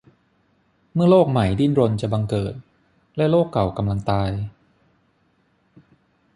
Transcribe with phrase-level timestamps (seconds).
[0.93, 2.53] เมื่อโลกใหม่ดิ้นรนจะบังเกิด
[3.15, 4.29] และโลกเก่ากำลังตาย?